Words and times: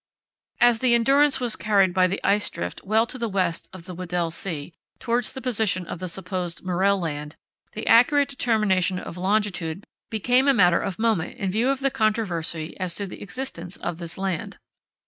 As 0.59 0.79
the 0.79 0.95
Endurance 0.95 1.39
was 1.39 1.55
carried 1.55 1.93
by 1.93 2.07
the 2.07 2.19
ice 2.23 2.49
drift 2.49 2.81
well 2.83 3.05
to 3.05 3.19
the 3.19 3.29
west 3.29 3.69
of 3.71 3.85
the 3.85 3.93
Weddell 3.93 4.31
Sea, 4.31 4.73
towards 4.97 5.31
the 5.31 5.43
position 5.43 5.85
of 5.85 5.99
the 5.99 6.07
supposed 6.09 6.63
Morrell 6.63 6.99
Land, 6.99 7.35
the 7.73 7.85
accurate 7.85 8.29
determination 8.29 8.97
of 8.97 9.15
longitude 9.15 9.85
became 10.09 10.47
a 10.47 10.55
matter 10.55 10.79
of 10.79 10.97
moment 10.97 11.37
in 11.37 11.51
view 11.51 11.69
of 11.69 11.81
the 11.81 11.91
controversy 11.91 12.75
as 12.79 12.95
to 12.95 13.05
the 13.05 13.21
existence 13.21 13.77
of 13.77 13.99
this 13.99 14.17
land. 14.17 14.57